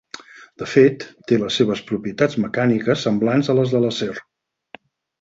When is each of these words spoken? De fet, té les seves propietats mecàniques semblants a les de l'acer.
De 0.61 0.67
fet, 0.71 1.05
té 1.33 1.39
les 1.41 1.59
seves 1.61 1.85
propietats 1.91 2.39
mecàniques 2.47 3.07
semblants 3.11 3.55
a 3.55 3.61
les 3.63 3.79
de 3.79 3.87
l'acer. 3.89 4.13